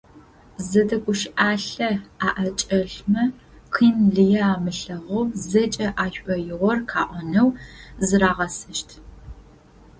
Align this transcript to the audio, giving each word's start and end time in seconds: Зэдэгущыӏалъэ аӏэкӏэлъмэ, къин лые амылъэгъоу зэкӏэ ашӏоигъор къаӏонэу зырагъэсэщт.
Зэдэгущыӏалъэ 0.67 1.89
аӏэкӏэлъмэ, 2.27 3.23
къин 3.73 3.97
лые 4.13 4.41
амылъэгъоу 4.53 5.25
зэкӏэ 5.49 5.87
ашӏоигъор 6.03 6.77
къаӏонэу 6.89 7.49
зырагъэсэщт. 8.07 8.89